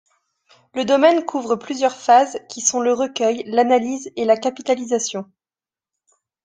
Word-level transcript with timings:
Le 0.73 0.83
domaine 0.83 1.25
couvre 1.25 1.55
plusieurs 1.57 1.95
phases 1.95 2.39
qui 2.49 2.59
sont 2.61 2.79
le 2.79 2.91
recueil, 2.91 3.43
l'analyse 3.45 4.09
et 4.15 4.25
la 4.25 4.35
capitalisation. 4.35 5.29